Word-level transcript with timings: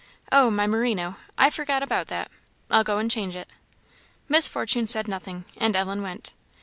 "Oh, 0.31 0.49
my 0.49 0.65
merino! 0.65 1.17
I 1.37 1.51
forgot 1.51 1.83
about 1.83 2.07
that. 2.07 2.31
I'll 2.71 2.83
go 2.83 2.97
and 2.97 3.11
change 3.11 3.35
it." 3.35 3.47
Miss 4.27 4.47
Fortune 4.47 4.87
said 4.87 5.07
nothing, 5.07 5.45
and 5.57 5.75
Ellen 5.75 6.01
went. 6.01 6.33